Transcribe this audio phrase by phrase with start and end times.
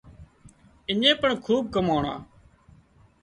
[0.89, 2.13] اڃين پڻ کوٻ ڪماڻا